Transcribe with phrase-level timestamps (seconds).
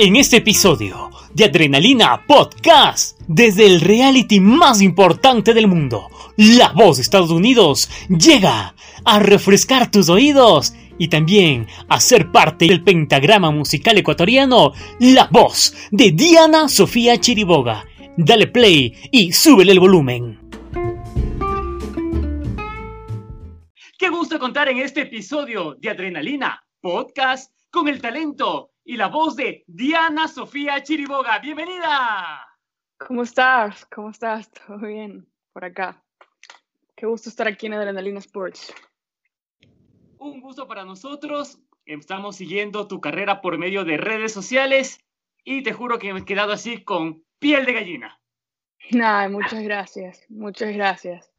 [0.00, 6.98] En este episodio de Adrenalina Podcast, desde el reality más importante del mundo, La Voz
[6.98, 13.50] de Estados Unidos llega a refrescar tus oídos y también a ser parte del pentagrama
[13.50, 17.84] musical ecuatoriano La Voz de Diana Sofía Chiriboga.
[18.16, 20.38] Dale play y súbele el volumen.
[23.98, 29.36] Qué gusto contar en este episodio de Adrenalina Podcast con el talento y la voz
[29.36, 31.40] de Diana Sofía Chiriboga.
[31.40, 32.40] ¡Bienvenida!
[32.96, 33.84] ¿Cómo estás?
[33.94, 34.50] ¿Cómo estás?
[34.66, 36.02] ¿Todo bien por acá?
[36.96, 38.72] Qué gusto estar aquí en Adrenalina Sports.
[40.16, 41.60] Un gusto para nosotros.
[41.84, 45.04] Estamos siguiendo tu carrera por medio de redes sociales
[45.44, 48.18] y te juro que me he quedado así con piel de gallina.
[48.90, 51.30] Nada, muchas gracias, muchas gracias.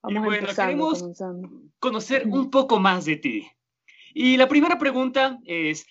[0.00, 1.04] Vamos y bueno, queremos
[1.80, 3.46] conocer un poco más de ti.
[4.14, 5.86] Y la primera pregunta es,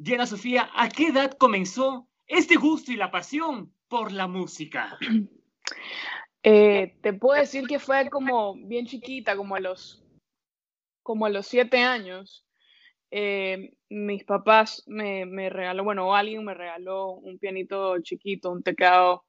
[0.00, 4.96] Diana Sofía, ¿a qué edad comenzó este gusto y la pasión por la música?
[6.44, 10.04] Eh, te puedo decir que fue como bien chiquita, como a los,
[11.02, 12.46] como a los siete años.
[13.10, 19.24] Eh, mis papás me, me, regaló, bueno, alguien me regaló un pianito chiquito, un teclado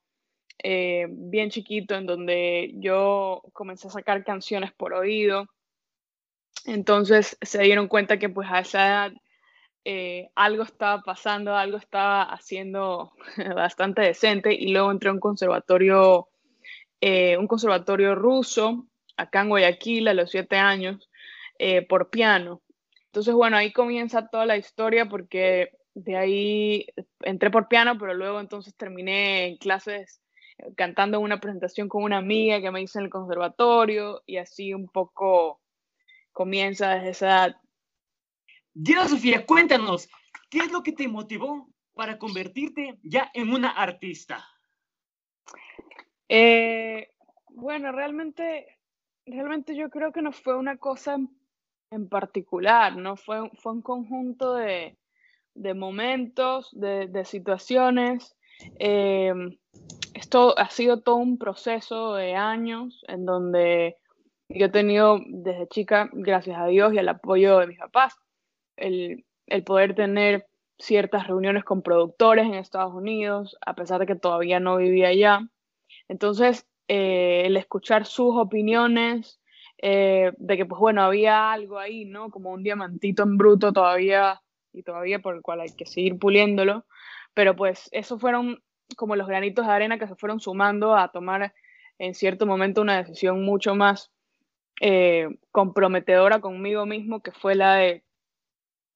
[0.63, 5.47] eh, bien chiquito, en donde yo comencé a sacar canciones por oído.
[6.65, 9.11] Entonces se dieron cuenta que pues a esa edad
[9.85, 13.13] eh, algo estaba pasando, algo estaba haciendo
[13.55, 16.29] bastante decente y luego entré a un conservatorio,
[17.01, 18.85] eh, un conservatorio ruso
[19.17, 21.09] acá en Guayaquil a los siete años
[21.57, 22.61] eh, por piano.
[23.05, 26.85] Entonces, bueno, ahí comienza toda la historia porque de ahí
[27.21, 30.21] entré por piano, pero luego entonces terminé en clases
[30.75, 34.87] cantando una presentación con una amiga que me hizo en el conservatorio y así un
[34.87, 35.61] poco
[36.31, 37.55] comienza desde esa edad
[38.73, 40.09] Diana Sofía, cuéntanos,
[40.49, 44.45] ¿qué es lo que te motivó para convertirte ya en una artista?
[46.29, 47.09] Eh,
[47.49, 48.79] bueno, realmente,
[49.25, 51.17] realmente yo creo que no fue una cosa
[51.91, 53.17] en, particular, ¿no?
[53.17, 54.95] Fue, fue un conjunto de,
[55.75, 58.37] momentos, de, situaciones.
[58.77, 59.33] Eh,
[60.13, 63.97] esto ha sido todo un proceso de años en donde
[64.49, 68.15] yo he tenido desde chica, gracias a Dios y al apoyo de mis papás,
[68.79, 69.25] el,
[69.65, 70.47] poder tener
[70.77, 75.41] ciertas reuniones con productores en Estados Unidos, a pesar de que todavía no vivía allá.
[76.07, 79.39] Entonces, eh, el escuchar sus opiniones,
[79.81, 82.29] eh, de que, pues bueno, había algo ahí, ¿no?
[82.29, 84.41] Como un diamantito en bruto todavía,
[84.73, 86.85] y todavía por el cual hay que seguir puliéndolo.
[87.33, 88.61] Pero pues, esos fueron
[88.95, 91.53] como los granitos de arena que se fueron sumando a tomar
[91.99, 94.11] en cierto momento una decisión mucho más
[94.81, 98.03] eh, comprometedora conmigo mismo, que fue la de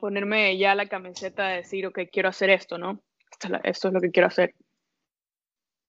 [0.03, 3.01] ponerme ya la camiseta de decir, ok, quiero hacer esto, ¿no?
[3.63, 4.53] Esto, es lo que quiero hacer.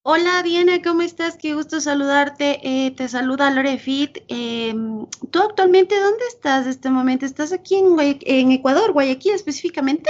[0.02, 1.36] Hola, Diana, ¿cómo estás?
[1.36, 2.60] Qué gusto saludarte.
[2.62, 4.18] Eh, te saluda Lore Fit.
[4.28, 7.26] Em, ¿Tú actualmente dónde estás en este momento?
[7.26, 10.08] ¿Estás aquí en, en Ecuador, Guayaquil específicamente?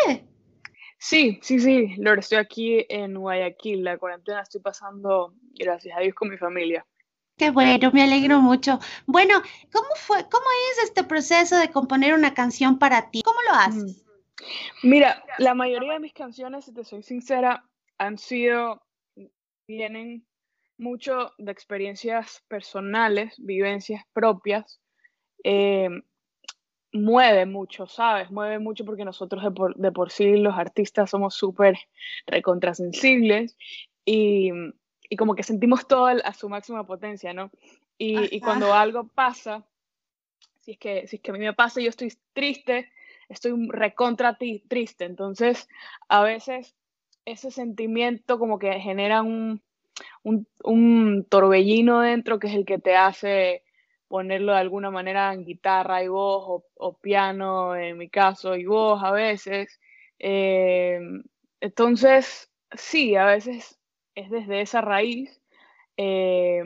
[0.98, 3.84] Sí, sí, sí, Lore, estoy aquí en Guayaquil.
[3.84, 6.84] La cuarentena estoy pasando, gracias a Dios, con mi familia.
[7.36, 8.78] Qué bueno, me alegro mucho.
[9.06, 9.34] Bueno,
[9.72, 13.22] ¿cómo fue, cómo es este proceso de componer una canción para ti?
[13.22, 14.04] ¿Cómo lo haces?
[14.04, 14.88] Mm.
[14.88, 17.64] Mira, la mayoría de mis canciones, si te soy sincera,
[17.98, 18.82] han sido,
[19.66, 20.26] vienen
[20.78, 24.80] mucho de experiencias personales, vivencias propias.
[25.42, 25.88] Eh,
[26.92, 28.30] mueve mucho, ¿sabes?
[28.30, 31.76] Mueve mucho porque nosotros de por, de por sí los artistas somos súper
[32.26, 33.56] recontrasensibles
[34.04, 34.50] y
[35.08, 37.50] y como que sentimos todo a su máxima potencia, ¿no?
[37.98, 39.64] Y, y, cuando algo pasa,
[40.60, 42.90] si es, que, si es que a mí me pasa yo estoy triste,
[43.28, 44.36] estoy recontra
[44.68, 45.04] triste.
[45.04, 45.68] Entonces,
[46.08, 46.74] a veces
[47.24, 49.62] ese sentimiento como que genera un,
[50.22, 53.62] un, un, torbellino dentro que es el que te hace
[54.08, 58.64] ponerlo de alguna manera en guitarra y voz o, o piano, en mi caso, y
[58.64, 59.80] voz a veces.
[60.18, 61.00] Eh,
[61.60, 63.78] entonces, sí, a veces
[64.14, 65.40] es desde esa raíz.
[65.96, 66.62] Eh,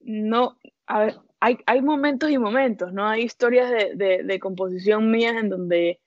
[0.00, 3.08] no, hay, hay, momentos y momentos, ¿no?
[3.08, 6.00] Hay historias de, de, composición mías en donde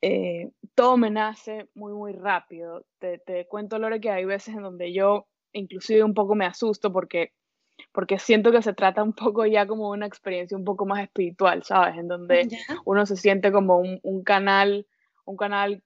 [0.00, 2.84] eh, todo me nace muy, muy rápido.
[2.98, 6.92] Te, te, cuento, Lore, que hay veces en donde yo inclusive un poco me asusto
[6.92, 7.32] porque,
[7.92, 11.62] porque siento que se trata un poco ya como una experiencia un poco más espiritual,
[11.62, 11.96] ¿sabes?
[11.98, 12.48] En donde
[12.84, 14.86] uno se siente como un, un canal,
[15.24, 15.82] un canal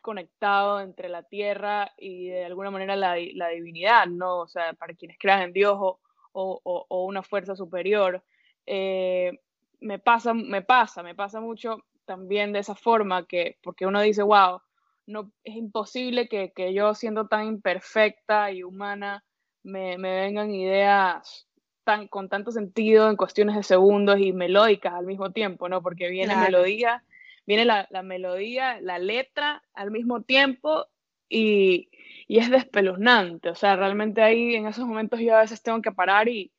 [0.00, 4.38] conectado entre la tierra y de alguna manera la, la divinidad, ¿no?
[4.38, 6.00] O sea, para quienes crean en Dios o,
[6.32, 8.22] o, o una fuerza superior.
[8.66, 9.38] Eh,
[9.80, 14.22] me pasa, me pasa, me pasa mucho también de esa forma que, porque uno dice,
[14.22, 14.60] wow,
[15.06, 19.24] no, es imposible que, que yo siendo tan imperfecta y humana
[19.62, 21.46] me, me vengan ideas
[21.84, 25.82] tan, con tanto sentido en cuestiones de segundos y melódicas al mismo tiempo, ¿no?
[25.82, 27.02] Porque viene melodía,
[27.48, 30.84] viene la, la, melodía, la letra al mismo tiempo
[31.30, 31.88] y,
[32.26, 33.48] y, es despeluznante.
[33.48, 36.52] O sea, realmente ahí en esos momentos yo a veces tengo que parar y,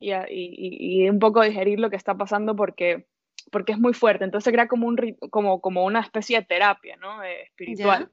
[0.00, 3.06] y, y un poco digerir lo que está pasando porque,
[3.52, 4.24] porque es muy fuerte.
[4.24, 7.22] Entonces crea como, un, como, como una especie de terapia, ¿no?
[7.22, 8.10] Eh, espiritual.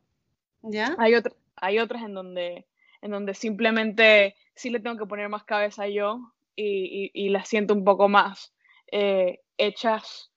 [0.62, 0.96] ¿Ya?
[1.00, 2.68] Hay, otro, hay otras en donde,
[3.02, 7.74] en donde simplemente sí le tengo que poner más cabeza yo y, y, las siento
[7.74, 8.54] un poco más
[8.92, 10.30] eh, hechas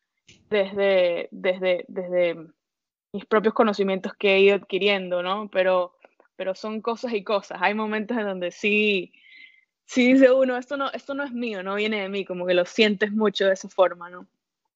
[0.53, 2.37] desde, desde, desde
[3.13, 5.49] mis propios conocimientos que he ido adquiriendo, ¿no?
[5.51, 5.97] Pero,
[6.37, 7.59] pero son cosas y cosas.
[7.61, 9.13] Hay momentos en donde sí,
[9.87, 12.55] sí dice uno, esto no, esto no es mío, no viene de mí, como que
[12.55, 14.27] lo sientes mucho de esa forma, ¿no?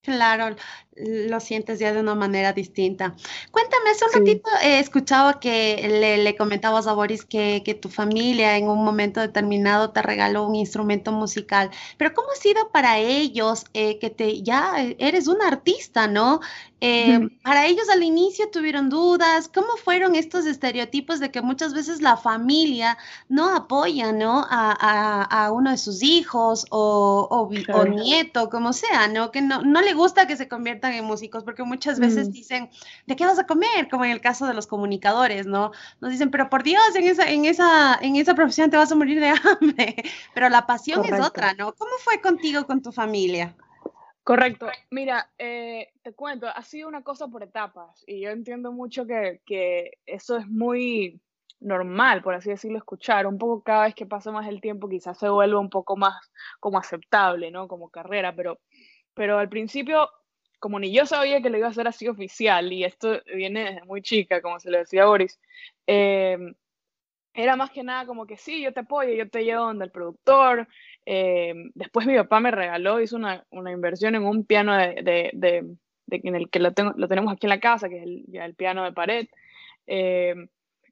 [0.03, 0.55] Claro,
[0.95, 3.17] lo sientes ya de una manera distinta.
[3.51, 7.89] Cuéntame, hace un ratito he escuchado que le, le comentabas a Boris que, que, tu
[7.89, 12.99] familia en un momento determinado te regaló un instrumento musical, pero ¿cómo ha sido para
[12.99, 16.39] ellos eh, que te ya eres un artista, ¿no?
[16.81, 22.03] Eh, para ellos al inicio tuvieron dudas, ¿cómo fueron estos estereotipos de que muchas veces
[22.03, 24.47] la familia no apoya, ¿no?
[24.51, 29.31] A, a, a uno de sus hijos o, o, o, nieto, como sea, ¿no?
[29.31, 32.33] Que no, no le gusta que se conviertan en músicos porque muchas veces mm.
[32.33, 32.71] dicen,
[33.07, 33.89] ¿de qué vas a comer?
[33.91, 35.73] Como en el caso de los comunicadores, ¿no?
[36.01, 38.97] Nos dicen, pero por Dios, en esa, en esa, en esa profesión te vas a
[38.97, 39.29] morir de
[39.61, 39.97] hambre,
[40.35, 41.75] pero la pasión es otra, ¿no?
[41.75, 43.55] ¿Cómo fue contigo, con tu familia?
[44.27, 44.67] Correcto.
[44.91, 49.41] Mira, eh, te cuento, ha sido una cosa por etapas y yo entiendo mucho que,
[49.47, 51.21] que, eso es muy
[51.61, 53.29] normal, por así decirlo, escuchar.
[53.29, 56.17] Un poco cada vez que pasa más el tiempo quizás se vuelve un poco más
[56.59, 57.69] como aceptable, ¿no?
[57.69, 58.59] Como carrera, pero,
[59.15, 60.11] pero al principio,
[60.59, 63.85] como ni yo sabía que lo iba a hacer así oficial, y esto viene desde
[63.85, 65.39] muy chica, como se le decía a Boris,
[65.87, 66.37] eh,
[67.37, 69.91] era más que nada como que sí, yo te apoyo, yo te llevo donde el
[69.91, 70.67] productor.
[71.05, 75.31] Eh, después mi papá me regaló, hizo una, una inversión en un piano de, de,
[75.35, 75.77] de,
[76.09, 78.55] en el que lo, tengo, lo tenemos aquí en la casa, que es el, el
[78.55, 79.29] piano de pared.
[79.87, 80.35] Eh,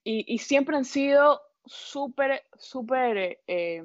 [0.05, 3.83] y, y, siempre han sido súper, súper, eh,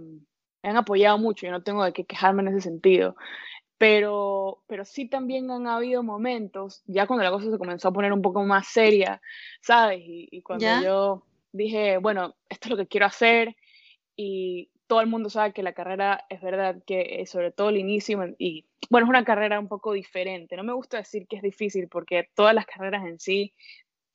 [0.61, 3.15] me han apoyado mucho, yo no tengo de qué quejarme en ese sentido.
[3.77, 8.11] Pero, pero sí también han habido momentos, ya cuando la cosa se comenzó a poner
[8.11, 9.21] un poco más seria,
[9.61, 10.01] ¿sabes?
[10.01, 10.81] Y, y cuando ¿Ya?
[10.83, 13.55] yo dije, bueno, esto es lo que quiero hacer
[14.15, 18.19] y todo el mundo sabe que la carrera es verdad que sobre todo el inicio
[18.39, 20.57] y bueno, es una carrera un poco diferente.
[20.57, 23.53] No me gusta decir que es difícil porque todas las carreras en sí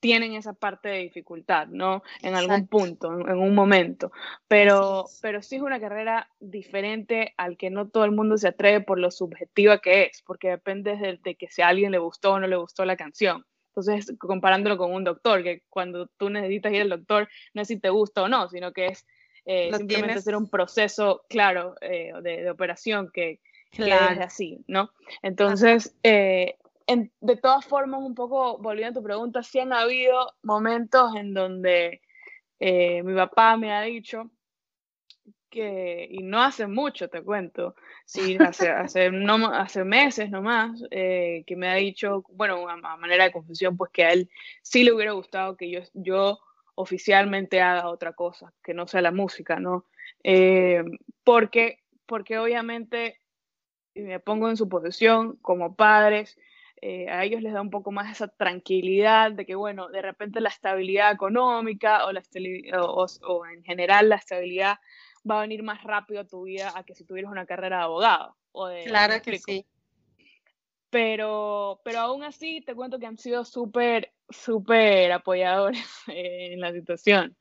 [0.01, 2.03] tienen esa parte de dificultad, ¿no?
[2.21, 2.51] En Exacto.
[2.51, 4.11] algún punto, en, en, un momento.
[4.47, 8.81] Pero, pero sí es una carrera diferente al que no todo el mundo se atreve
[8.81, 12.33] por lo subjetiva que es, porque depende de, de que si a alguien le gustó
[12.33, 13.45] o no le gustó la canción.
[13.75, 17.77] Entonces, comparándolo con un doctor, que cuando tú necesitas ir al doctor, no es si
[17.77, 19.05] te gusta o no, sino que es
[19.45, 20.17] eh, simplemente tienes?
[20.17, 23.41] hacer un proceso, claro, eh, de, de, operación que,
[23.71, 24.07] claro.
[24.07, 24.91] que, es así, ¿no?
[25.21, 26.55] Entonces, eh,
[26.87, 31.33] en, de todas formas, un poco volviendo a tu pregunta, sí han habido momentos en
[31.33, 32.01] donde
[32.59, 34.31] mi papá me ha dicho,
[35.55, 41.45] que, y no hace mucho, te cuento, sí, hace, hace, no, hace meses nomás, eh,
[41.47, 44.29] que me ha dicho, bueno, a, manera de confesión, pues que a él
[44.61, 46.39] sí le hubiera gustado que yo, yo
[46.75, 49.85] oficialmente haga otra cosa, que no sea la música, ¿no?
[50.23, 50.83] Eh,
[51.23, 53.21] porque, porque obviamente
[53.95, 56.37] me pongo en su posición como padres,
[56.81, 60.41] eh, a ellos les da un poco más esa tranquilidad de que, bueno, de repente
[60.41, 62.21] la estabilidad económica o, la
[62.81, 64.79] o, o en general la estabilidad
[65.29, 67.83] va a venir más rápido a tu vida a que si tuvieras una carrera de
[67.83, 68.35] abogado.
[68.51, 69.65] O de, claro que sí.
[70.89, 77.35] Pero, pero aún así te cuento que han sido súper, súper apoyadores en la situación.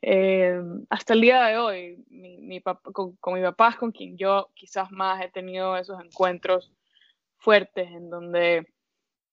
[0.00, 3.92] Eh, hasta el día de hoy, mi, mi papá, con, con mi papá es con
[3.92, 6.72] quien yo quizás más he tenido esos encuentros
[7.38, 8.66] fuertes en donde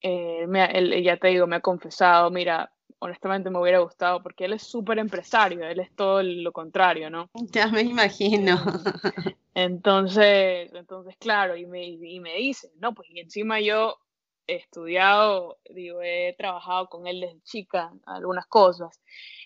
[0.01, 4.45] eh, me, él, ya te digo, me ha confesado, mira, honestamente me hubiera gustado porque
[4.45, 7.29] él es súper empresario, él es todo lo contrario, ¿no?
[7.51, 8.57] Ya me imagino.
[9.55, 13.99] Entonces, entonces claro, y me, y me dice, no, pues y encima yo
[14.47, 18.99] he estudiado, digo, he trabajado con él desde chica, algunas cosas,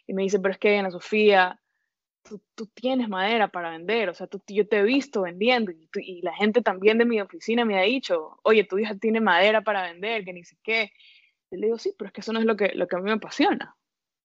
[0.06, 1.60] y me dice, pero es que Ana Sofía,
[2.24, 5.88] tú, tú, tienes madera para vender, o sea, tú, yo te he visto vendiendo y,
[5.88, 9.22] tú, y, la gente también de mi oficina me ha dicho, oye, tu hija tiene
[9.22, 10.92] madera para vender, que ni sé qué.
[11.52, 13.00] Y le digo, sí, pero es que eso no es lo que, lo que a
[13.00, 13.76] mí me apasiona.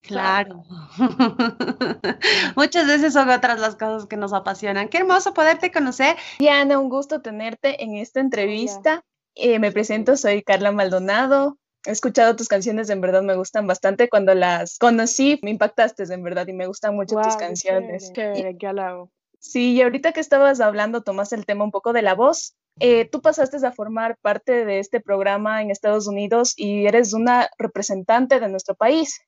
[0.02, 0.64] Claro.
[2.56, 4.88] Muchas veces son otras las cosas que nos apasionan.
[4.88, 6.16] Qué hermoso poderte conocer.
[6.40, 9.04] Diana, un gusto tenerte en esta entrevista.
[9.34, 14.08] Eh, me presento, soy Carla Maldonado, he escuchado tus canciones, en verdad me gustan bastante.
[14.08, 18.12] Cuando las conocí, me impactaste, en verdad, y me gustan mucho tus canciones.
[18.12, 19.06] Chévere, qué
[19.38, 22.54] Sí, y ahorita que estabas hablando, tomaste el tema un poco de la voz.
[22.80, 27.48] Eh, tú pasaste a formar parte de este programa en Estados Unidos y eres una
[27.58, 29.20] representante de nuestro país.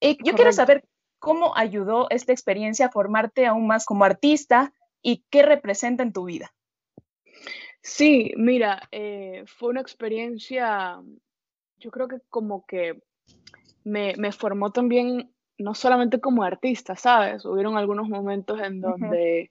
[0.00, 0.84] Y yo quiero saber
[1.18, 6.24] cómo ayudó esta experiencia a formarte aún más como artista y qué representa en tu
[6.24, 6.52] vida.
[7.82, 11.00] Sí, mira, eh, fue una experiencia,
[11.78, 13.00] yo creo que como que
[13.84, 17.44] me, me formó también no solamente como artista, ¿sabes?
[17.44, 19.50] Hubieron algunos momentos en donde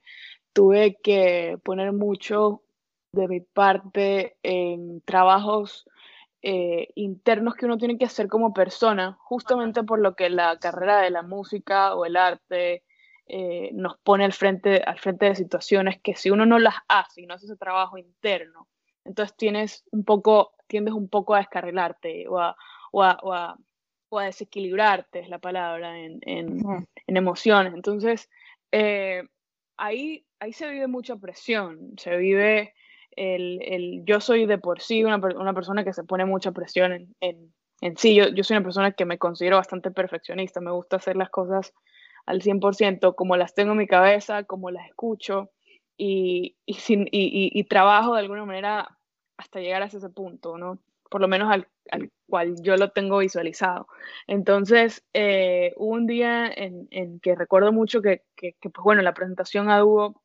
[0.53, 2.63] tuve que poner mucho
[3.11, 5.85] de mi parte en trabajos
[6.41, 11.01] eh, internos que uno tiene que hacer como persona, justamente por lo que la carrera
[11.01, 12.83] de la música o el arte
[13.27, 17.21] eh, nos pone al frente, al frente de situaciones que si uno no las hace
[17.21, 18.67] y no hace ese trabajo interno,
[19.05, 22.55] entonces tienes un poco, tiendes un poco a descarrilarte o a,
[22.91, 23.57] o a
[24.09, 27.73] o a desequilibrarte, es la palabra, en, en, emociones.
[27.73, 28.29] Entonces,
[28.71, 29.23] eh,
[29.77, 32.73] ahí, ahí se vive mucha presión, se vive
[33.19, 36.93] el, el yo soy de por sí una, una, persona que se pone mucha presión
[36.93, 40.71] en, en, en sí, yo, yo, soy una persona que me considero bastante perfeccionista, me
[40.71, 41.73] gusta hacer las cosas
[42.25, 45.49] al 100%, como las tengo en mi cabeza, como las escucho,
[45.97, 48.97] y, y, sin, y, y trabajo de alguna manera
[49.37, 50.79] hasta llegar a ese punto, ¿no?
[51.09, 53.87] Por lo menos al, al cual yo lo tengo visualizado.
[54.27, 59.69] Entonces, eh, un día en, en, que recuerdo mucho que, que, pues bueno, la presentación
[59.69, 60.21] a dúo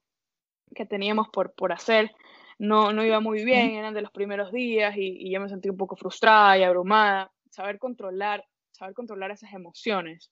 [0.74, 2.12] que teníamos por, por hacer
[2.58, 5.68] no, no iba muy bien, eran de los primeros días y, y yo me sentí
[5.68, 7.32] un poco frustrada y abrumada.
[7.50, 10.30] Saber controlar, saber controlar esas emociones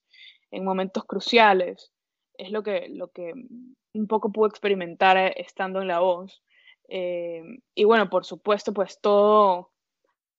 [0.51, 1.91] en momentos cruciales
[2.37, 3.33] es lo que, lo que
[3.93, 6.41] un poco pude experimentar eh, estando en la voz.
[6.89, 7.41] Eh,
[7.75, 9.71] y bueno, por supuesto, pues todo,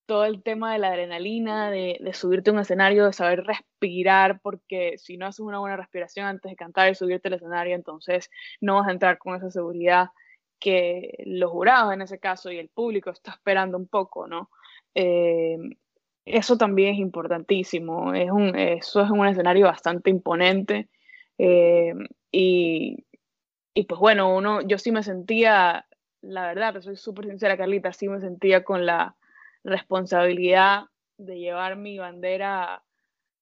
[0.07, 4.41] todo el tema de la adrenalina, de, de, subirte a un escenario, de saber respirar,
[4.41, 8.31] porque si no haces una buena respiración antes de cantar y subirte al escenario, entonces
[8.61, 10.09] no vas a entrar con esa seguridad
[10.65, 14.49] que los jurados en ese caso y el público está esperando un poco, ¿no?
[14.95, 15.59] Eh,
[16.25, 20.89] eso también es importantísimo, es un, eso es un escenario bastante imponente
[21.37, 21.93] eh,
[22.33, 23.05] y,
[23.75, 25.87] y pues bueno, uno, yo sí me sentía,
[26.23, 29.17] la verdad, soy súper sincera Carlita, sí me sentía con la
[29.65, 30.85] responsabilidad
[31.19, 32.83] de llevar mi bandera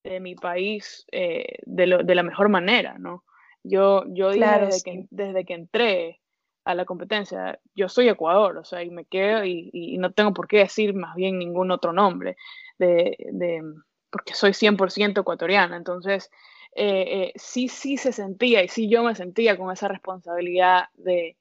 [0.03, 3.23] de mi país eh, de, lo, de, la mejor manera, ¿no?
[3.63, 6.22] Yo, yo dije desde, que, desde que entré
[6.65, 10.33] a la competencia, yo soy Ecuador, o sea, y me quedo y, y no tengo
[10.33, 12.37] por qué decir más bien ningún otro nombre,
[12.79, 13.63] de, de
[14.11, 16.31] porque soy 100% ecuatoriana, entonces
[16.75, 21.37] eh, eh, sí, sí se sentía y sí yo me sentía con esa responsabilidad de,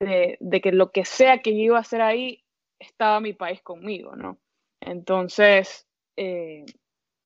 [0.00, 2.44] de, de que lo que sea que yo iba a hacer ahí
[2.78, 4.38] estaba mi país conmigo, ¿no?
[4.80, 6.64] Entonces, eh,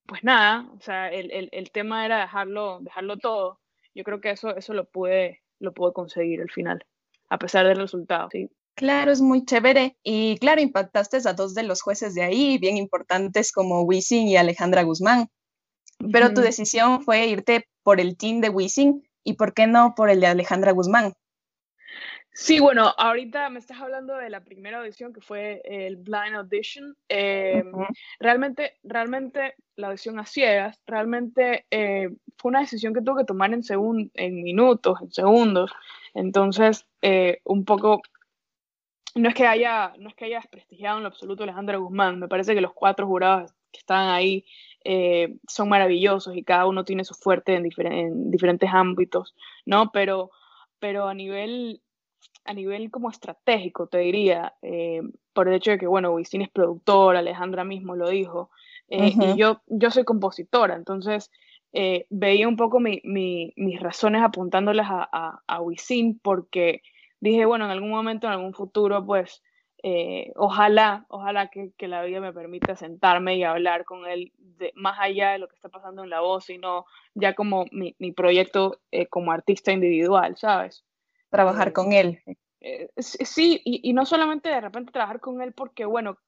[0.05, 3.59] pues nada, o sea, el, el, el, tema era dejarlo, dejarlo todo.
[3.93, 6.85] Yo creo que eso, eso lo pude, lo pude conseguir al final,
[7.31, 8.49] a pesar del resultado, ¿sí?
[8.75, 9.95] Claro, es muy chévere.
[10.03, 14.35] Y claro, impactaste a dos de los jueces de ahí, bien importantes como Wisin y
[14.35, 15.29] Alejandra Guzmán.
[16.11, 16.35] Pero uh -huh.
[16.35, 20.19] tu decisión fue irte por el team de Wisin y por qué no por el
[20.19, 21.13] de Alejandra Guzmán.
[22.33, 26.95] Sí, bueno, ahorita me estás hablando de la primera audición que fue el Blind Audition.
[27.07, 27.87] Eh, uh -huh.
[28.19, 33.53] Realmente, realmente la audición a ciegas, realmente eh, fue una decisión que tuve que tomar
[33.53, 35.71] en, segun en minutos, en segundos.
[36.13, 38.01] Entonces, eh, un poco,
[39.15, 42.19] no es que haya, no es que haya desprestigiado en lo absoluto a Alejandra Guzmán.
[42.19, 44.45] Me parece que los cuatro jurados que están ahí
[44.83, 49.91] eh, son maravillosos y cada uno tiene su fuerte en, difer en diferentes ámbitos, ¿no?
[49.91, 50.31] Pero,
[50.79, 51.81] pero a nivel
[52.45, 55.01] a nivel como estratégico, te diría, eh,
[55.33, 58.49] por el hecho de que, bueno, Wisin es productora, Alejandra mismo lo dijo,
[58.87, 59.35] eh, uh -huh.
[59.35, 61.29] y yo, yo soy compositora, entonces
[61.73, 66.81] eh, veía un poco mi, mi, mis razones apuntándolas a, a, a, Wisin porque
[67.19, 69.43] dije, bueno, en algún momento, en algún futuro, pues,
[69.83, 74.71] eh, ojalá, ojalá que, que, la vida me permita sentarme y hablar con él de,
[74.75, 76.85] más allá de lo que está pasando en la voz, sino
[77.15, 80.83] ya como mi, mi proyecto eh, como artista individual, ¿sabes?
[81.31, 82.21] trabajar eh, con él.
[82.59, 86.19] Eh, sí, y, y, no solamente de repente trabajar con él porque, bueno,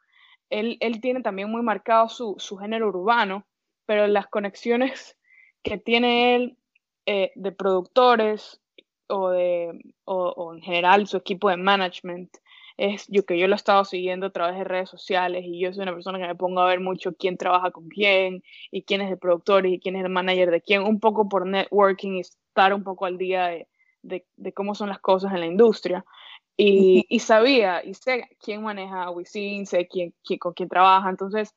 [0.50, 3.46] él, él tiene también muy marcado su, su, género urbano,
[3.86, 5.16] pero las conexiones
[5.64, 6.58] que tiene él
[7.06, 8.62] eh, de productores
[9.08, 12.38] o, de, o, o, en general su equipo de management
[12.78, 15.74] es yo que yo lo he estado siguiendo a través de redes sociales y yo
[15.74, 19.02] soy una persona que me pongo a ver mucho quién trabaja con quién y quién
[19.02, 22.20] es el productor y quién es el manager de quién, un poco por networking y
[22.22, 23.68] estar un poco al día de,
[24.02, 26.06] de, de, cómo son las cosas en la industria.
[26.56, 31.10] Y, y, sabía, y sé quién maneja a Wisin, sé quién, quién, con quién trabaja.
[31.10, 31.56] Entonces,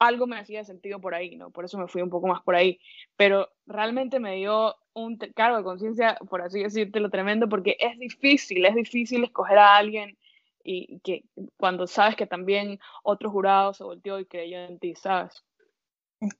[0.00, 1.50] algo me hacía sentido por ahí, ¿no?
[1.50, 2.80] Por eso me fui un poco más por ahí.
[3.16, 7.98] Pero realmente me dio un cargo de conciencia, por así decirte, lo tremendo, porque es
[7.98, 10.16] difícil, es difícil escoger a alguien
[10.64, 11.24] y que
[11.56, 15.44] cuando sabes que también otro jurado se volteó y creyó en ti, ¿sabes?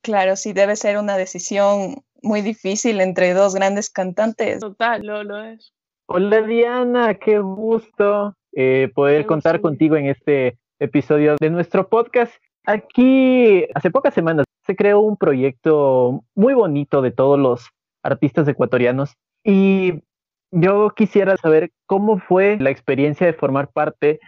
[0.03, 4.61] Claro, sí, debe ser una decisión muy difícil entre dos grandes cantantes.
[4.61, 5.73] Total, lo, lo es.
[6.07, 12.35] Hola Diana, qué gusto eh, poder contar contigo en este episodio de nuestro podcast.
[12.65, 17.71] Aquí, hace pocas semanas, se creó un proyecto muy bonito de todos los
[18.03, 20.03] artistas ecuatorianos y
[20.51, 24.21] yo quisiera saber cómo fue la experiencia de formar parte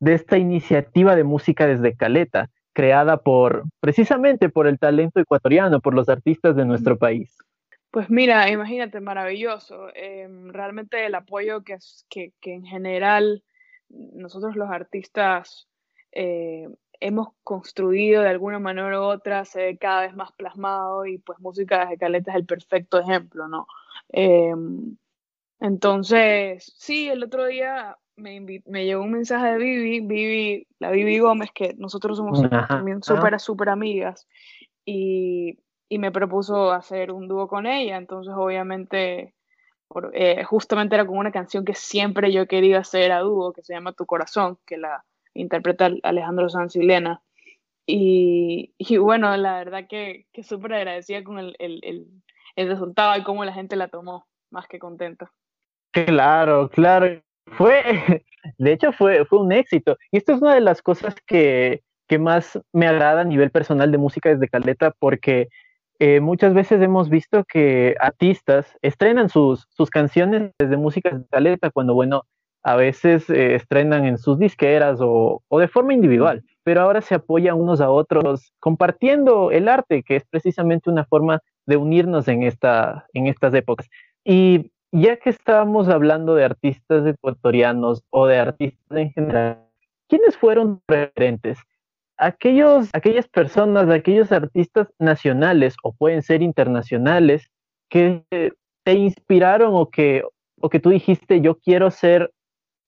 [0.00, 5.94] de esta iniciativa de música desde Caleta, creada por precisamente por el talento ecuatoriano, por
[5.94, 7.36] los artistas de nuestro país.
[7.90, 9.88] Pues mira, imagínate, maravilloso.
[9.94, 11.78] Em, realmente el apoyo que,
[12.10, 13.44] que, que, en general
[13.88, 15.68] nosotros los artistas
[16.10, 16.68] eh,
[17.00, 21.38] hemos construido de alguna manera u otra se ve cada vez más plasmado y pues
[21.40, 23.66] Música de Caleta es el perfecto ejemplo, ¿no?
[24.08, 24.96] Em,
[25.60, 31.18] entonces, sí, el otro día me, me llegó un mensaje de Vivi, Vivi, la Vivi
[31.18, 34.28] Gómez, que nosotros somos también súper, súper amigas,
[34.84, 35.58] y,
[35.88, 39.34] y, me propuso hacer un dúo con ella, entonces obviamente,
[40.12, 43.72] eh, justamente era como una canción que siempre yo querido hacer a dúo, que se
[43.72, 45.04] llama Tu Corazón, que la
[45.34, 47.22] interpreta Alejandro Sanz y Lena.
[47.86, 52.06] Y, y, bueno, la verdad que, que súper agradecida con el, el, el,
[52.56, 55.30] el, resultado y cómo la gente la tomó, más que contenta.
[55.92, 57.20] Claro, claro.
[57.46, 57.82] Fue,
[58.58, 59.98] de hecho, fue, fue un éxito.
[60.10, 63.92] Y esto es una de las cosas que, que más me agrada a nivel personal
[63.92, 65.48] de música desde Caleta, porque
[65.98, 71.70] eh, muchas veces hemos visto que artistas estrenan sus, sus canciones desde música desde Caleta,
[71.70, 72.24] cuando, bueno,
[72.64, 77.60] a veces eh, estrenan en sus disqueras o, de forma individual, pero ahora se apoyan
[77.60, 83.06] unos a otros compartiendo el arte, que es precisamente una forma de unirnos en, esta,
[83.12, 83.88] en estas épocas.
[84.24, 89.58] Y ya que estábamos hablando de artistas ecuatorianos o de artistas en general,
[90.08, 91.58] ¿quiénes fueron referentes?
[92.16, 97.50] Aquellos, aquellas personas, aquellos artistas nacionales o pueden ser internacionales
[97.90, 98.24] que
[98.84, 100.22] te inspiraron o que,
[100.60, 102.30] o que tú dijiste, yo quiero ser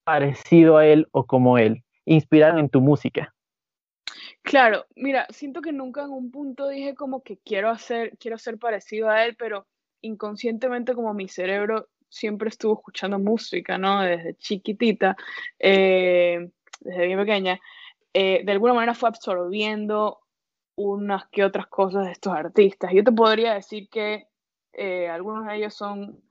[0.07, 3.35] parecido a él o como él, inspiraron en tu música?
[4.43, 8.57] Claro, mira, siento que nunca en un punto dije como que quiero hacer, quiero ser
[8.57, 9.67] parecido a él, pero
[10.03, 14.03] inconscientemente como mi cerebro siempre estuvo escuchando música, ¿no?
[14.03, 15.17] Desde chiquitita,
[15.59, 17.59] eh, desde bien pequeña,
[18.15, 20.21] eh, de alguna manera fue absorbiendo
[20.77, 22.93] unas que otras cosas de estos artistas.
[22.95, 24.29] Yo te podría decir que
[24.73, 26.23] eh, algunos de ellos son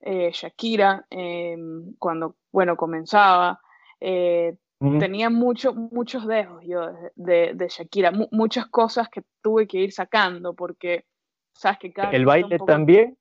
[0.00, 3.60] eh, Shakira, em, cuando, bueno, comenzaba,
[4.00, 4.56] eh,
[5.00, 10.54] tenía mucho, muchos dedos yo de, de, Shakira, muchas cosas que tuve que ir sacando,
[10.54, 11.04] porque,
[11.52, 13.18] ¿sabes que ¿El baile también?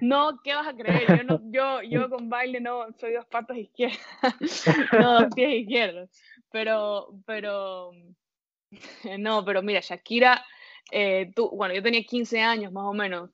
[0.00, 1.18] No, ¿qué vas a creer?
[1.18, 3.98] Yo, no, yo, yo con baile no soy dos patas izquierdas,
[4.92, 6.10] no dos pies izquierdos.
[6.50, 7.90] Pero, pero,
[9.18, 10.44] no, pero mira, Shakira,
[10.92, 13.30] eh, tú, bueno, yo tenía 15 años más o menos,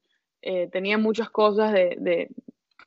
[0.73, 2.31] tenía muchas cosas de, de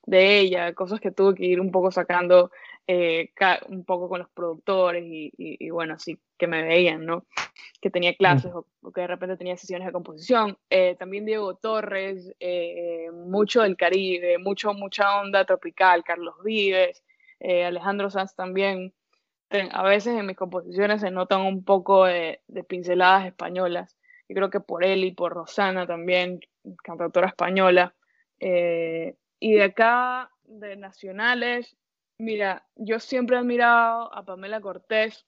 [0.10, 2.52] ella, cosas que tuve que ir un poco sacando
[2.88, 3.32] eh,
[3.68, 7.26] un poco con los productores y, bueno, así que me veían, ¿no?
[7.82, 10.58] Que tenía clases o, que de repente tenía sesiones de composición.
[10.70, 17.04] Eh, también Diego Torres, eh, mucho del Caribe, mucho, mucha onda tropical, Carlos Vives,
[17.42, 18.94] Alejandro Sanz también.
[19.50, 23.98] A veces en mis composiciones se notan un poco de, de pinceladas españolas.
[24.30, 26.40] Yo creo que por él y por Rosana también,
[26.84, 27.94] cantautora española.
[29.40, 31.78] Y de acá, de nacionales,
[32.18, 35.26] mira, yo siempre he admirado a Pamela Cortés.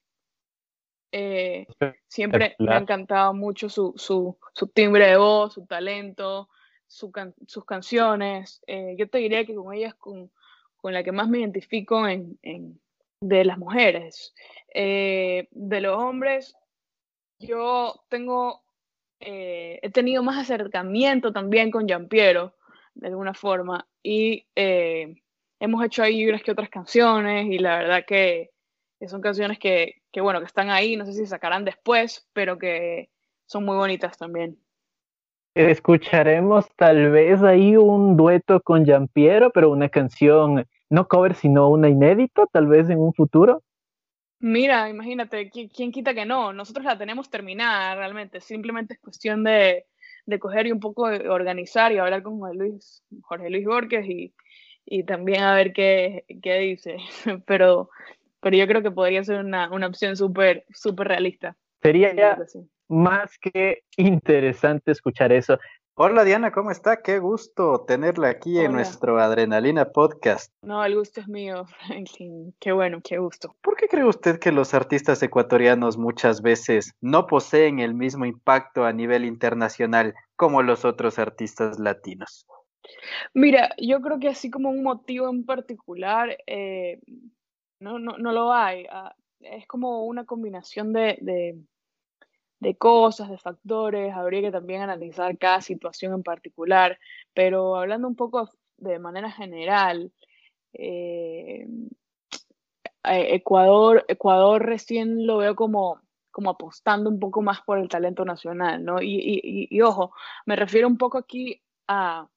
[1.11, 1.67] Eh,
[2.07, 6.49] siempre me ha encantado mucho su, su, su, timbre de voz, su talento,
[6.87, 7.11] su
[7.47, 8.61] sus canciones.
[8.67, 10.31] Eh, yo te diría que con ella es con,
[10.77, 12.79] con la que más me identifico en, en
[13.21, 14.33] de las mujeres.
[14.73, 16.55] Eh, de los hombres,
[17.39, 18.63] yo tengo,
[19.19, 22.53] he tenido más acercamiento también con Piero
[22.99, 23.88] de alguna forma.
[24.03, 25.15] Y eh,
[25.59, 28.51] hemos hecho ahí unas que otras canciones y la verdad que,
[29.07, 33.09] son canciones que, que, bueno, que están ahí, no sé si sacarán después, pero que
[33.45, 34.57] son muy bonitas también.
[35.55, 41.89] Escucharemos tal vez ahí un dueto con Piero pero una canción no cover, sino una
[41.89, 43.63] inédito, tal vez en un futuro.
[44.39, 46.53] Mira, imagínate, ¿quién, quita que no?
[46.53, 49.85] Nosotros la tenemos terminada realmente, simplemente es cuestión de,
[50.29, 54.33] de coger y un poco organizar y hablar con Jorge Luis, Jorge Luis Borges y,
[54.85, 56.97] y también a ver qué, qué dice.
[57.45, 57.89] pero,
[58.39, 61.57] pero yo creo que podría ser una, una opción súper súper realista.
[61.81, 62.37] Sería,
[62.87, 65.57] más que interesante escuchar eso.
[66.01, 67.01] Hola Diana, ¿cómo está?
[67.01, 70.49] Qué gusto tenerla aquí en nuestro Adrenalina Podcast.
[70.62, 72.55] No, el gusto es mío, Franklin.
[72.57, 73.53] Qué bueno, qué gusto.
[73.62, 78.85] ¿Por qué cree usted que los artistas ecuatorianos muchas veces no poseen el mismo impacto
[78.85, 82.47] a nivel internacional como los otros artistas latinos?
[83.33, 87.01] Mira, yo creo que así como un motivo en particular, eh,
[87.81, 88.85] no, no, no, lo hay.
[88.89, 91.59] Ah, es como una combinación de de
[92.77, 96.99] cosas, de factores, habría que también analizar cada situación en particular,
[97.33, 100.11] pero hablando un poco de manera general,
[100.73, 101.67] eh,
[103.03, 108.25] eh, Ecuador, Ecuador recién lo veo como, como apostando un poco más por el talento
[108.25, 109.01] nacional, ¿no?
[109.01, 110.13] Y, ojo,
[110.45, 112.27] me refiero un poco aquí a,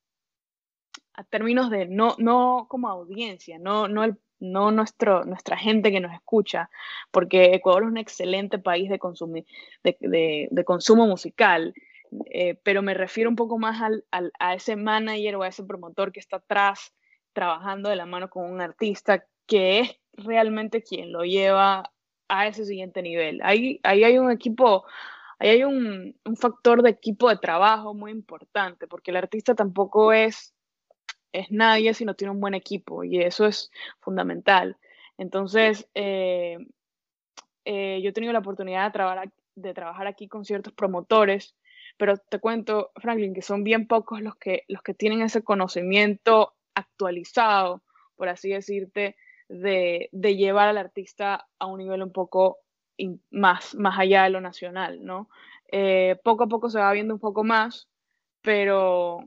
[1.14, 6.00] a términos de no, no como audiencia, no, no el no nuestro, nuestra gente que
[6.00, 6.68] nos escucha,
[7.10, 8.98] porque Ecuador es un excelente país de,
[10.50, 11.74] de, consumo musical,
[12.26, 14.04] eh, pero me refiero un poco más al,
[14.38, 16.92] a ese manager o a ese promotor que está atrás
[17.32, 21.92] trabajando de la mano con un artista que es realmente quien lo lleva
[22.28, 23.40] a ese siguiente nivel.
[23.44, 24.84] Ahí, ahí hay un equipo,
[25.38, 30.12] ahí hay un, un factor de equipo de trabajo muy importante, porque el artista tampoco
[30.12, 30.52] es
[31.32, 34.76] es nadie si no tiene un buen equipo y eso es fundamental.
[35.18, 36.58] Entonces, eh,
[37.64, 41.54] eh, yo he tenido la oportunidad de trabajar, de trabajar aquí con ciertos promotores,
[41.96, 46.54] pero te cuento, Franklin, que son bien pocos los que, los que tienen ese conocimiento
[46.74, 47.82] actualizado,
[48.16, 49.16] por así decirte,
[49.48, 52.58] de, llevar al artista a un nivel un poco
[53.30, 55.28] más, más allá de lo nacional, ¿no?
[55.70, 57.88] Eh, poco a poco se va viendo un poco más,
[58.42, 59.24] pero,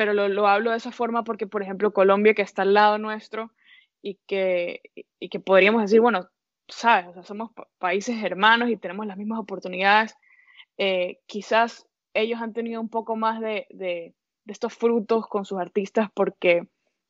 [0.00, 3.52] pero lo, hablo de esa forma porque, por ejemplo, Colombia, que está al lado nuestro
[4.00, 4.80] y que,
[5.18, 6.26] y que podríamos decir, bueno,
[6.68, 10.16] sabes, o sea, somos países hermanos y tenemos las mismas oportunidades,
[10.78, 14.14] eh, quizás ellos han tenido un poco más de, de,
[14.46, 16.66] estos frutos con sus artistas porque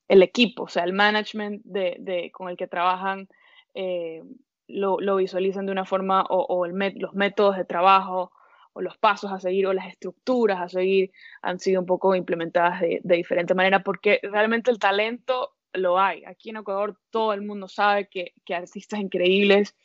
[0.08, 3.28] el equipo, o sea, el management de, de con el que trabajan,
[3.74, 4.24] eh,
[4.66, 8.32] lo, lo, visualizan de una forma o, o el los métodos de trabajo
[8.72, 12.80] o los pasos a seguir o las estructuras a seguir han sido un poco implementadas
[12.80, 16.24] de, diferente manera, porque realmente el talento lo hay.
[16.24, 19.76] Aquí en Ecuador todo el mundo sabe que, artistas increíbles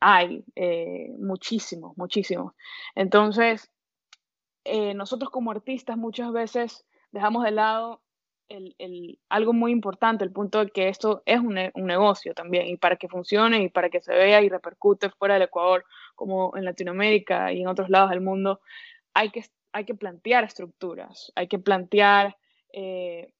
[0.00, 2.54] hay, eh, muchísimos, muchísimos.
[2.94, 3.70] Entonces,
[4.64, 8.02] eh, nosotros como artistas muchas veces dejamos de lado
[8.48, 12.76] el, algo muy importante, el punto de que esto es un, un, negocio también, y
[12.76, 16.64] para que funcione y para que se vea y repercute fuera del Ecuador, como en
[16.64, 18.60] Latinoamérica y en otros lados del mundo,
[19.14, 22.36] hay que, hay que plantear estructuras, hay que plantear
[22.72, 23.32] eh,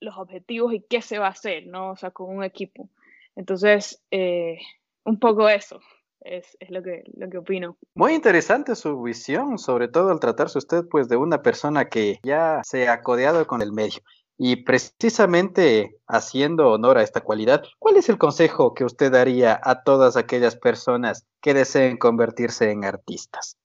[0.00, 1.90] los objetivos y qué se va a hacer, ¿no?
[1.92, 2.88] O sea, con un equipo.
[3.36, 4.58] Entonces, eh,
[5.04, 5.80] un poco eso.
[6.20, 7.76] Es, es, lo, que, lo que opino.
[7.94, 12.60] Muy interesante su visión, sobre todo al tratarse usted pues de una persona que ya
[12.64, 14.00] se ha codeado con el medio.
[14.40, 19.82] Y precisamente haciendo honor a esta cualidad, ¿cuál es el consejo que usted daría a
[19.82, 23.58] todas aquellas personas que deseen convertirse en artistas?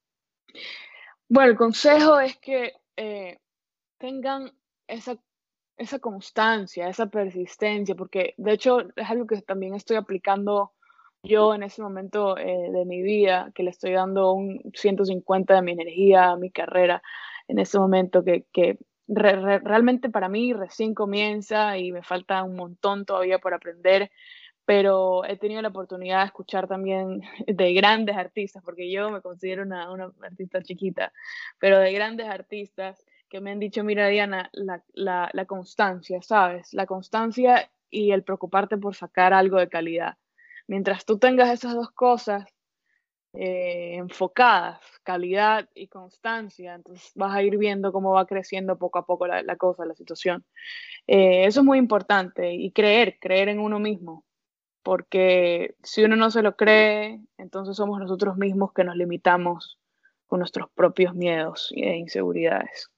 [1.29, 3.37] Bueno, el consejo es que eh,
[3.99, 4.51] tengan
[4.87, 5.15] esa,
[5.77, 10.73] esa constancia, esa persistencia, porque de hecho es algo que también estoy aplicando
[11.21, 15.61] yo en ese momento eh, de mi vida, que le estoy dando un 150 de
[15.61, 17.01] mi energía a mi carrera
[17.47, 23.05] en ese momento que, que realmente para mí recién comienza y me falta un montón
[23.05, 24.11] todavía por aprender,
[24.65, 29.63] pero he tenido la oportunidad de escuchar también de grandes artistas, porque yo me considero
[29.63, 29.87] una,
[30.21, 31.11] artista chiquita,
[31.59, 36.71] pero de grandes artistas que me han dicho, mira Diana, la, la constancia, ¿sabes?
[36.73, 40.17] La constancia y el preocuparte por sacar algo de calidad.
[40.67, 42.45] Mientras tú tengas esas dos cosas,
[43.33, 49.05] eh, enfocadas, calidad y constancia, entonces vas a ir viendo cómo va creciendo poco a
[49.05, 50.45] poco la, cosa, la situación.
[51.07, 54.23] Eh, eso es muy importante y creer, creer en uno mismo,
[54.83, 59.79] porque si uno no se lo cree, entonces somos nosotros mismos que nos limitamos
[60.27, 62.92] con nuestros propios miedos e inseguridades.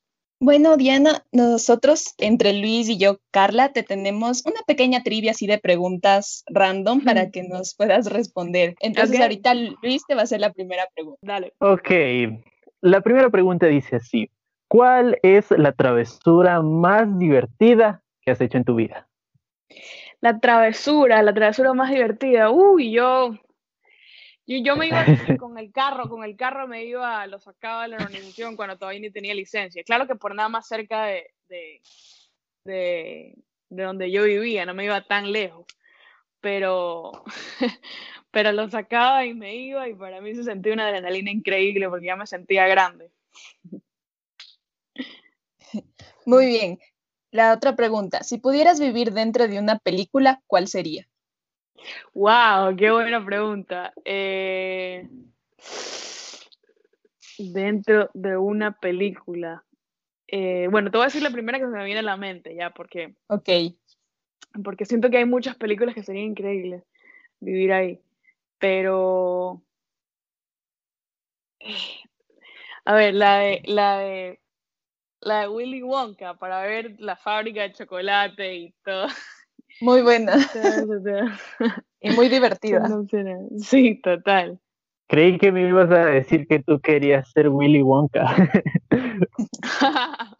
[0.46, 5.58] Bueno, Diana, nosotros, entre Luis y yo, Carla, te tenemos una pequeña trivia así de
[5.58, 8.76] preguntas random para que nos puedas responder.
[8.80, 11.18] Entonces, ahorita Luis te va a hacer la primera pregunta.
[11.24, 11.54] Dale.
[11.58, 11.90] Ok,
[12.82, 14.30] la primera pregunta dice así,
[14.68, 19.08] ¿cuál es la travesura más divertida que has hecho en tu vida?
[20.22, 22.52] La travesura, la travesura más divertida.
[22.52, 23.32] Uy, yo
[24.46, 25.04] y yo me iba
[25.40, 29.00] con el carro, con el carro me iba, lo sacaba de la organización cuando todavía
[29.02, 29.84] ni tenía licencia.
[29.84, 31.82] Claro que por nada más cerca de, de,
[32.64, 33.36] de,
[33.70, 35.66] donde yo vivía, no me iba tan lejos.
[36.42, 37.12] Pero,
[38.32, 42.06] pero lo sacaba y me iba y para mí se sentía una adrenalina increíble porque
[42.06, 43.10] ya me sentía grande.
[46.26, 46.80] Muy bien.
[47.32, 51.08] La otra pregunta, si pudieras vivir dentro de una película, ¿cuál sería?
[52.14, 53.94] Wow, qué buena pregunta.
[54.04, 55.08] Eh,
[57.38, 59.64] dentro de una película.
[60.28, 62.56] Eh, bueno, te voy a decir la primera que se me viene a la mente,
[62.56, 63.16] ya, porque.
[63.28, 63.50] Ok.
[64.64, 66.84] Porque siento que hay muchas películas que serían increíbles
[67.40, 68.02] vivir ahí.
[68.58, 69.62] Pero.
[72.86, 74.40] A ver, la de, la de.
[75.22, 79.08] La de Willy Wonka, para ver la fábrica de chocolate y todo.
[79.82, 80.36] Muy buena.
[82.02, 82.88] y muy divertida.
[83.60, 84.60] Sí, total.
[85.08, 88.26] Creí que me ibas a decir que tú querías ser Willy Wonka.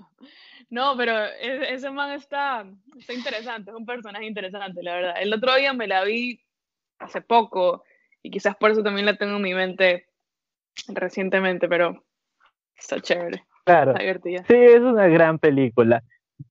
[0.70, 2.66] no, pero ese man está,
[2.98, 5.16] está interesante, es un personaje interesante, la verdad.
[5.22, 6.42] El otro día me la vi
[6.98, 7.84] hace poco
[8.24, 10.08] y quizás por eso también la tengo en mi mente
[10.88, 12.04] recientemente, pero
[12.76, 13.44] está chévere.
[13.66, 13.92] Claro.
[13.92, 14.46] Está divertida.
[14.48, 16.04] Sí, es una gran película.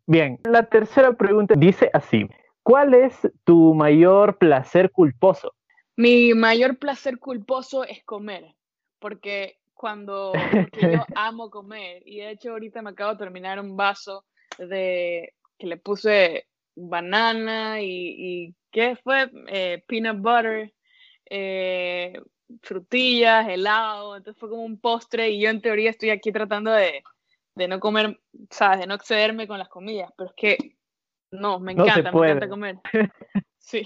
[0.07, 2.29] Bien, la tercera pregunta dice así.
[2.65, 5.55] ¿Cuál es tu mayor placer culposo?
[5.97, 8.55] Mi mayor placer culposo es comer,
[8.99, 10.33] porque cuando
[10.81, 14.25] yo amo comer, y de hecho ahorita me acabo de terminar un vaso
[14.57, 19.31] de que le puse banana y, ¿qué fue?
[19.49, 20.73] Eh, peanut butter,
[21.27, 22.15] eh,
[22.63, 27.05] frutillas, helado, entonces fue como un postre y yo en teoría estoy aquí tratando de,
[27.55, 28.81] de no comer, ¿sabes?
[28.81, 30.77] De no excederme con las comidas, pero es que
[31.35, 32.79] no, me encanta, me encanta comer.
[33.59, 33.83] Sí.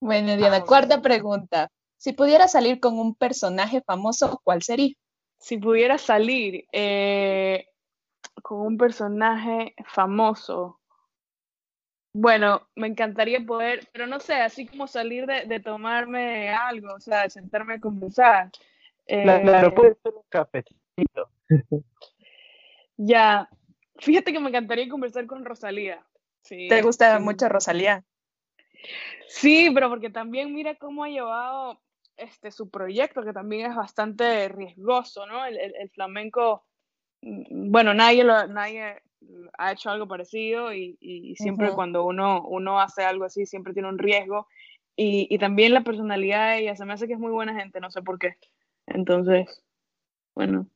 [0.00, 1.70] Bueno, Diana, cuarta pregunta.
[1.96, 4.94] Si pudiera salir con un personaje famoso, ¿cuál sería?
[5.38, 7.68] Si pudiera salir eh,
[8.42, 10.78] con un personaje famoso,
[12.12, 17.24] bueno, me encantaría poder, pero no sé, así como salir de, tomarme algo, o sea,
[17.24, 18.50] de sentarme a conversar.
[19.06, 21.28] claro, eh, puede ser un cafecito.
[22.96, 23.50] ya,
[23.96, 26.02] fíjate que me encantaría conversar con Rosalía.
[26.46, 28.04] Sí, ¿Te gusta mucho Rosalía?
[29.28, 31.80] Sí, pero porque también mira cómo ha llevado
[32.16, 35.44] este, su proyecto, que también es bastante riesgoso, ¿no?
[35.44, 36.64] El, flamenco,
[37.22, 39.02] mm, bueno, nadie, lo, nadie
[39.58, 43.98] ha hecho algo parecido y, siempre cuando uno, uno hace algo así, siempre tiene un
[43.98, 44.46] riesgo.
[44.94, 47.80] Y, y, también la personalidad de ella, se me hace que es muy buena gente,
[47.80, 48.36] no sé por qué.
[48.86, 49.62] Entonces,
[50.34, 50.68] bueno,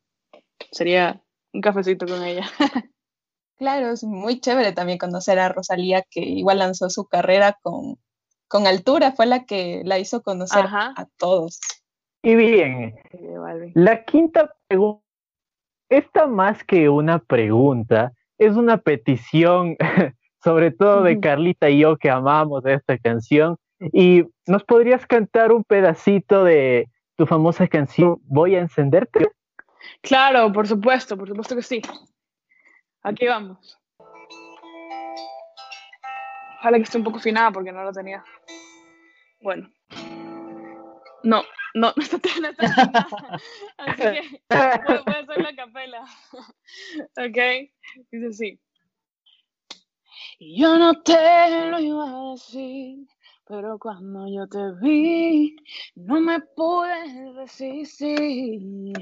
[0.73, 2.45] sería un cafecito con ella.
[3.61, 7.99] Claro, es muy chévere también conocer a Rosalía, que igual lanzó su carrera con,
[8.49, 11.61] con altura, fue la que la hizo conocer a todos.
[12.23, 12.95] Y bien,
[13.75, 15.05] la quinta pregunta,
[15.91, 19.77] esta más que una pregunta, es una petición,
[20.43, 23.59] sobre todo de Carlita y yo que amamos esta canción.
[23.93, 29.29] Y nos podrías cantar un pedacito de tu famosa canción Voy a encenderte.
[30.01, 31.83] Claro, por supuesto, por supuesto que sí.
[33.03, 33.79] Aquí vamos.
[36.59, 38.23] Ojalá que esté un poco afinada porque no lo tenía.
[39.41, 39.71] Bueno.
[41.23, 41.43] No,
[41.75, 43.41] no, no está, no está
[43.79, 46.05] Así que voy, a hacer la capela.
[47.17, 47.71] ok.
[48.11, 48.61] Dice así.
[50.39, 53.07] Yo no te lo iba a decir,
[53.51, 55.57] pero cuando yo te vi,
[55.97, 58.93] no me pude resistir.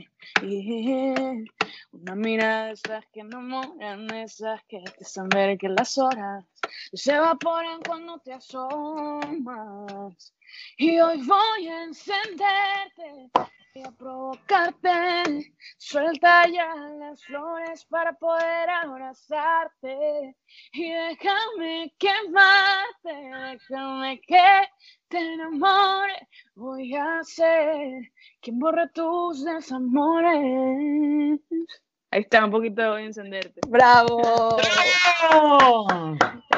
[1.92, 6.46] Una mirada de esas que enamoran, esas que te hacen ver que las horas
[6.94, 10.32] se evaporan cuando te asomas.
[10.76, 13.30] Y hoy voy a encenderte
[13.84, 15.52] a provocarte.
[15.76, 20.36] Suelta ya las flores para poder abrazarte.
[20.72, 24.68] Y déjame quemarte, déjame que
[25.08, 26.28] te enamore.
[26.54, 31.40] Voy a ser quien borra tus desamores.
[32.10, 33.60] Ahí está, un poquito voy a encenderte.
[33.68, 34.56] ¡Bravo!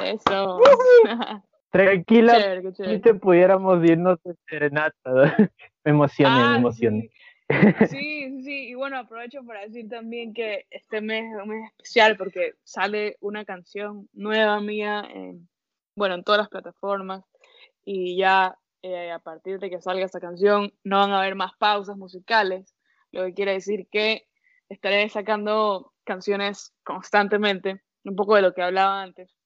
[0.02, 0.60] Eso.
[1.70, 4.92] Tranquila, si te pudiéramos irnos de serenata.
[5.84, 7.10] me emocioné, me ah, emocioné.
[7.88, 8.42] Sí.
[8.42, 12.54] sí, y bueno, aprovecho para decir también que este mes es un mes especial porque
[12.62, 15.48] sale una canción nueva mía, en,
[15.96, 17.24] bueno, en todas las plataformas
[17.84, 21.52] y ya eh, a partir de que salga esta canción no van a haber más
[21.58, 22.74] pausas musicales,
[23.10, 24.26] lo que quiere decir que
[24.68, 29.39] estaré sacando canciones constantemente, un poco de lo que hablaba antes.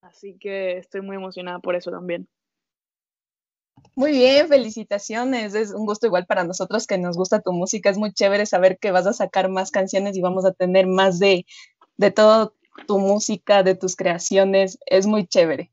[0.00, 2.28] Así que estoy muy emocionada por eso también.
[3.94, 5.54] Muy bien, felicitaciones.
[5.54, 7.90] Es un gusto igual para nosotros que nos gusta tu música.
[7.90, 11.18] Es muy chévere saber que vas a sacar más canciones y vamos a tener más
[11.18, 11.46] de,
[11.96, 12.54] de todo
[12.86, 14.78] tu música, de tus creaciones.
[14.86, 15.72] Es muy chévere.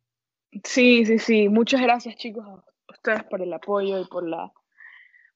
[0.63, 1.49] Sí, sí, sí.
[1.49, 4.51] Muchas gracias, chicos, a ustedes por el apoyo y por la,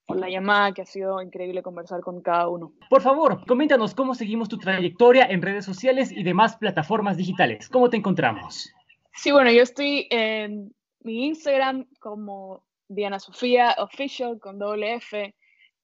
[0.08, 2.74] por la llamada, que ha sido increíble conversar con cada uno.
[2.90, 7.70] Por favor, coméntanos cómo seguimos tu trayectoria en redes sociales y demás plataformas digitales.
[7.70, 8.74] ¿Cómo te encontramos?
[9.14, 15.00] Sí, bueno, yo estoy en mi Instagram como Diana Sofía Official con doble.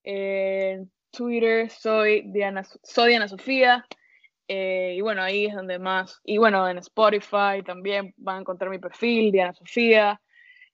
[0.03, 2.63] En Twitter soy Diana,
[3.27, 3.85] Sofía.
[4.47, 6.21] Eh, y bueno, ahí es donde más.
[6.23, 10.21] Y bueno, en Spotify también van a encontrar mi perfil, Diana Sofía.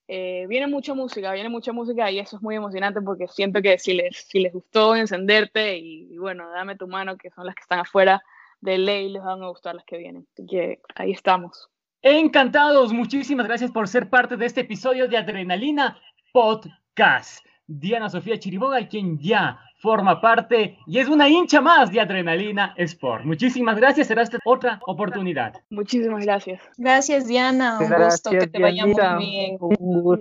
[0.08, 3.78] Eh, viene mucha música, viene mucha música y eso es muy emocionante porque siento que
[3.78, 7.62] si les, si les gustó encenderte y, bueno, dame tu mano, que son las que
[7.62, 8.22] están afuera
[8.60, 10.28] de ley, les van a gustar las que vienen.
[10.34, 11.70] Así que ahí estamos.
[12.04, 16.00] Encantados, muchísimas gracias por ser parte de este episodio de Adrenalina
[16.34, 17.46] Podcast.
[17.68, 23.26] Diana Sofía Chiriboga, quien ya forma parte y es una hincha más de Adrenalina Sport.
[23.26, 25.54] Muchísimas gracias, será esta otra oportunidad.
[25.70, 26.60] Muchísimas gracias.
[26.78, 27.78] Gracias, Diana.
[27.80, 29.58] Un gusto que te vaya muy bien.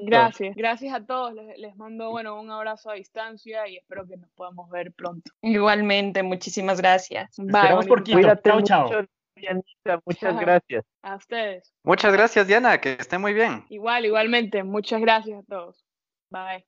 [0.02, 1.34] Gracias, gracias a todos.
[1.56, 5.32] Les, mando bueno, un abrazo a distancia y espero que nos podamos ver pronto.
[5.40, 7.30] Igualmente, muchísimas gracias.
[7.38, 8.20] Vamos por Quito.
[8.44, 9.06] Chao, chao.
[10.04, 10.84] Muchas gracias.
[11.02, 11.72] A ustedes.
[11.82, 13.64] Muchas gracias, Diana, que esté muy bien.
[13.68, 14.62] Igual, igualmente.
[14.62, 15.84] Muchas gracias a todos.
[16.30, 16.64] Bye.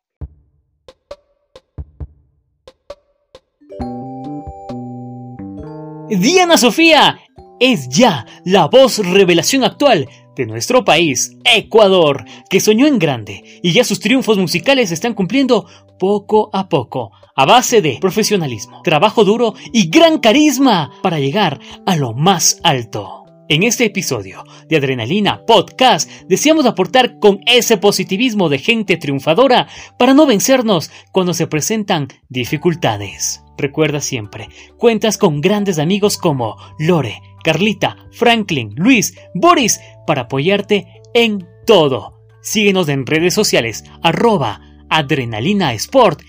[6.08, 7.18] Diana Sofía
[7.58, 13.72] es ya la voz revelación actual de nuestro país, Ecuador, que soñó en grande y
[13.72, 15.66] ya sus triunfos musicales están cumpliendo
[15.98, 21.96] poco a poco, a base de profesionalismo, trabajo duro y gran carisma para llegar a
[21.96, 23.22] lo más alto.
[23.48, 29.68] En este episodio de Adrenalina Podcast deseamos aportar con ese positivismo de gente triunfadora
[29.98, 33.42] para no vencernos cuando se presentan dificultades.
[33.58, 41.46] Recuerda siempre, cuentas con grandes amigos como Lore, Carlita, Franklin, Luis, Boris para apoyarte en
[41.66, 42.20] todo.
[42.42, 46.22] Síguenos en redes sociales arroba Adrenalina Sport.